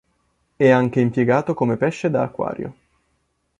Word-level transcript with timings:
È 0.55 0.67
anche 0.67 0.99
impiegato 0.99 1.53
come 1.53 1.77
pesce 1.77 2.09
da 2.09 2.23
acquario. 2.23 2.75